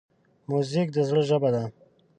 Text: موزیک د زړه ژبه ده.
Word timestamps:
موزیک 0.49 0.87
د 0.95 0.97
زړه 1.07 1.21
ژبه 1.29 1.49
ده. 1.55 1.63